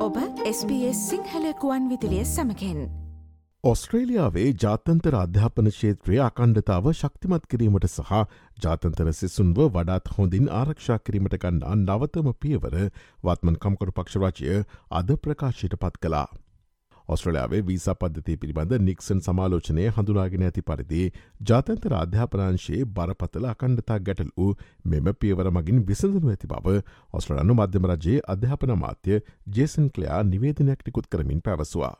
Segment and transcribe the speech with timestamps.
[0.00, 0.14] ඔබ
[0.50, 2.78] SBS සිංහලකුවන් විදිලිය සමකෙන්
[3.64, 8.22] ඔස්ට්‍රේලියාවේ ජාතන්තර අධ්‍යාපන ශේත්‍රයේ අකණ්ඩතාව ශක්තිමත් කිරීමට සහ
[8.64, 12.76] ජාතන්තර සිසුන්ව වඩාත් හොඳින් ආරක්ෂා කිරීමට ගන්නා නවතම පියවර
[13.24, 14.62] වත්මන් කම්කොට පක්ෂරාජය
[15.00, 16.24] අද ප්‍රකාශයට පත් කලා.
[17.10, 21.00] ඔස්ට්‍රලයාාවේ වීසා පද්ධති පිළිබඳ නික්සන් සමාලෝචනය හඳුනාගෙන ඇති පරිදි
[21.44, 24.50] ජාතන්තර අධ්‍යාපනංශයේ බරපතල අකණ්ඩතා ගැටල් වූ
[24.86, 26.76] මෙම පියවර මගින් විසඳනු ඇති බව
[27.12, 29.18] ඔස්ට්‍රලයානු මධ්‍යම රජයේ අධ්‍යාපන මාත්‍ය
[29.50, 31.94] ජේසන් කලයා නිවේදනයක් නිකුත් කරමින් පැවසවා.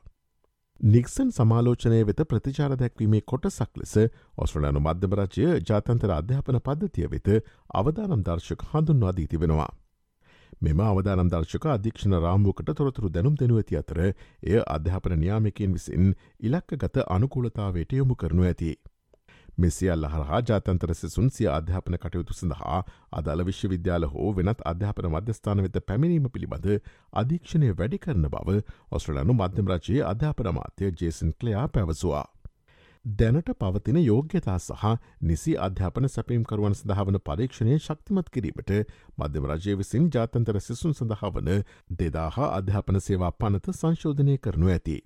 [0.81, 3.95] නික්සන් සමාලෝචනය වෙත ප්‍රතිචාර දැක්වීමේ කොටසක් ලෙස
[4.39, 7.29] ඔස්ට්‍රලයානු මධ්‍යමරජය ජාතන්තර අධ්‍යාපන පද්ධතිය වෙත
[7.75, 9.71] අවදානම් දර්ශක හඳුන්වා දී තිබෙනවා.
[10.63, 16.75] මෙම අවදානම් දර්ශක අධීක්ෂණ රාම්වකට තොරතුරු දැනුම් දෙනු ඇති අතර එය අධ්‍යාපන න්‍යාමිකයෙන් විසින් ඉලක්ක
[16.77, 18.73] ගත අනුකූලතාවයට යොමු කරනු ඇති.
[19.59, 22.81] මෙසියල්ල හරහා ජාතන්තර සිසුන් සිය අධ්‍යාපන කටයුතු සඳහා
[23.13, 26.69] අදාළ විශ්වවිද්‍යාල හෝ වෙනත් අධ්‍යාපන මධ්‍යස්ථාන වෙත පැමිණීම පිළිබඳ
[27.15, 32.27] අධීක්ෂණය වැඩි කරන බව ඔස්ට්‍රලනු මධ්‍යම රජයේ අධ්‍යාපන මාත්‍ය ජේසන් කලයා පැවසවා.
[33.05, 34.83] දැනට පවතින යෝග්‍යතා සහ
[35.23, 38.73] නිසි අධ්‍යාපන සැපීම්කරුවන් සඳහාවන පරීක්ෂණය ශක්තිමත් කිරීමට
[39.19, 41.49] මධ්‍යම රජය විසින් ජාතන්තර සිසුන් සඳහාවන
[41.99, 44.99] දෙදාහා අධ්‍යාපන සේවා පනත සංශෝධනය කරනු ඇති.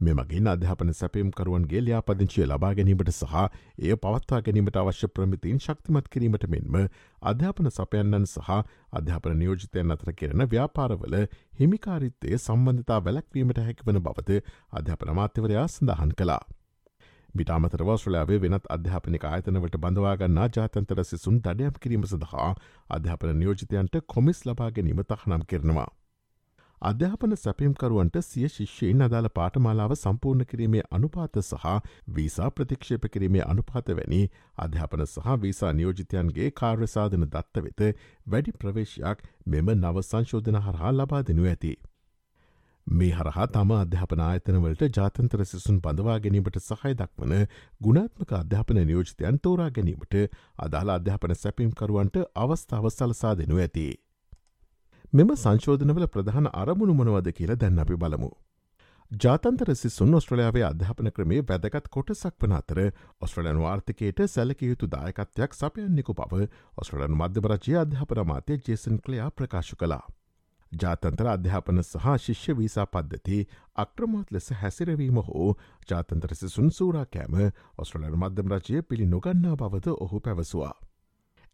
[0.00, 3.34] මෙමගින් අධ්‍යාපන සැපීම්කරුවන්ගේ ලියාපදිංචිය ලබා ගැනීමට සහ
[3.80, 6.78] එය පවත්වා ගැනීමට අවශ්‍ය ප්‍රමිතින් ශක්තිමත් කිරීමට මෙන්ම
[7.22, 8.54] අධ්‍යාපන සපයන්නන් සහ
[8.92, 11.20] අධ්‍යාපන නියෝජිතයන් අතර කෙරෙන ව්‍යාපාරවල
[11.58, 14.40] හිමිකාරිත්තය සම්බන්ධතා වැලැක්වීමට හැකිවන බවද
[14.72, 16.42] අධ්‍යාපන මාත්‍යවරයා සඳහන් කලා.
[17.34, 22.50] බිටාමතර වස්්‍රලයාාවේ වෙනත් අධ්‍යාපනික ආයතනවට බඳවාගන්නා ජාතන්තර සිසුන් දඩයම් කිරීම සඳහා
[22.90, 25.88] අධ්‍යාපන නියෝජිතයන්ට කොමිස් ලබා ගැනීම තහනම් කරනවා.
[26.82, 31.66] අධ්‍යාපන සැපිම්කරුවන්ට සිය ශිෂ්‍යයෙන් අදාළ පාටමාලාව සම්පූර්ණ කිරීමේ අනුපාත සහ
[32.14, 34.22] වීසා ප්‍රතික්ෂේප කිරීමේ අනුපාත වැනි
[34.58, 37.86] අධ්‍යාපන සහ වීසා නියෝජිතයන්ගේ කාර්යසාධන දත්ත වෙත
[38.26, 41.74] වැඩි ප්‍රවේශයක් මෙම නව සංශෝධන හරහා ලබා දෙනු ඇති.
[42.90, 47.34] මේ හරහා තම අධ්‍යාපන ආයතනවලට ජාතන්තර සිසුන් බඳවා ගැනීමට සහය දක්වන
[47.80, 50.16] ගුණාත්මක අධ්‍යාපන නියෝජිතයන් තෝරා ගැනීමට
[50.58, 53.88] අදාළ අධ්‍යාපන සැපීම්කරුවන්ට අවස්ථාව සලසා දෙනු ඇති.
[55.12, 58.30] මෙම සංශෝධනවල ප්‍රධාන අරමුණු මොනවද කියල දැන් අපි බලමු.
[59.10, 62.80] ජාතන්තර සිසුන් ඔස්ට්‍රලයාාවේ අධ්‍යාපන ක්‍රමේ වැදගත් කොටසක් වන අතර
[63.20, 66.46] ඔස්ට්‍රලයන් වාර්ථකයට සැලකයුතු දායකත්වයක් සපයන්නෙකු බව
[66.76, 70.06] ඔස්ට්‍රලන් මධ්‍යපරජය අධ්‍යාපන මාතය ජේසන් කලයා ප්‍රකාශ කලා.
[70.72, 73.38] ජාතන්තර අධ්‍යාපන සහ ශිෂ්‍ය වීසා පද්ධති
[73.76, 75.48] අක්‍රමත් ලෙස හැසිරවීම හෝ
[75.88, 77.34] ජාතන්තර සිසුන් සූරාකෑම
[77.78, 80.74] ඔස්ට්‍රලන මධ්‍යම රජය පිළි නොගන්නා බවද ඔහු පැවසවා.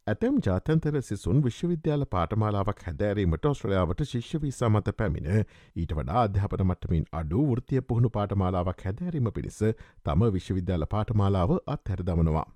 [0.06, 7.08] ඇතැම් ජාතන්තර සිසුන් විශ්වවිද්‍යාල පාටමාලාවක් හැදෑරීමට ඔස්ට්‍රලයාාවට ශිෂ්‍ය වීසා මත පැමිණ ඊට වඩා අධ්‍යාපන මටමින්
[7.12, 9.58] අඩු වෘතිය පුහුණු පාටමාලාවක් හැදෑරීම පිණිස
[10.04, 12.46] තම විශ්වවිද්‍යාල පාටමාලාව අත්හැරදමනවා.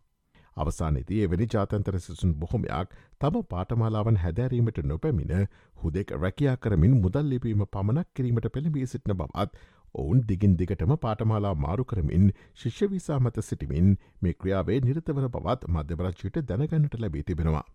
[0.57, 8.09] අවසානයේදී එවැනි ජාතන්තර සිසුන් බොහොමයක් තම පාටමාලාවන් හැදෑරීමට නොපැමිණ හුදෙක් රැකයා කරමින් මුදල් ලිපීම පමණක්
[8.15, 14.81] කිරීමට පෙළඹී සිටින බවත් ඔවුන් දිගින් දිගටම පාටමාලා මාරු කරමින් ශිෂ්‍යවිසා මත සිටිමින් මේ ක්‍රියාවේ
[14.81, 17.67] නිරතවර බවත් මධ්‍යවරච්චයට දැනගන්නට ලැබී තිබෙනවා.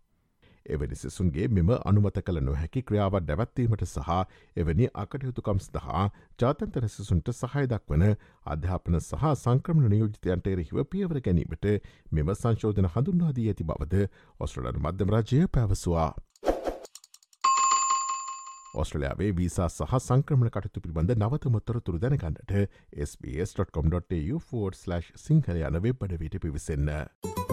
[0.68, 4.12] එවැනි සිසුන්ගේ මෙම අනුමත කළ නොහැකි ක්‍රියාවත් දැවත්වීමට සහ
[4.58, 6.06] එවැනි අකටයුතුකම් සඳහා
[6.40, 8.06] ජාතන්තර සිසුන්ට සහයදක් වන
[8.48, 11.68] අධ්‍යාපන සහ සංක්‍රමණ නියෝජිතයන්ට එරෙහිව පියවර ගැනීමට
[12.12, 14.08] මෙම සංශෝධන හඳුන්වාදී ඇති බවද
[14.40, 16.12] ඔස්ට්‍රලන් මධ්‍යම රජය පැවසවා.
[18.76, 22.56] ඔස්ට්‍රලයාාවේ වීසා සහ සංක්‍රමණ කටතු පිළිබඳ නවතමොත්තර තුර දැනකන්නට
[23.06, 26.96] SBS.com.tu4/ සිංහල යන වෙබ්බඩ විට පිවිසන්න.